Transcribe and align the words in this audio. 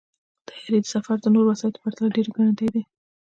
د 0.47 0.47
طیارې 0.47 0.79
سفر 0.93 1.15
د 1.21 1.25
نورو 1.35 1.49
وسایطو 1.51 1.81
پرتله 1.83 2.09
ډېر 2.15 2.27
ګړندی 2.35 2.67
دی. 2.73 2.83